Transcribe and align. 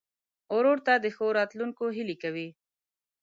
ورور 0.55 0.77
ته 0.85 0.93
د 1.03 1.05
ښو 1.15 1.25
راتلونکو 1.37 1.83
هیلې 1.97 2.15
کوې. 2.23 2.47